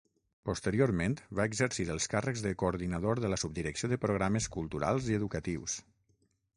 [0.49, 5.83] Posteriorment va exercir els càrrecs de Coordinador de la Subdirecció de programes culturals i educatius.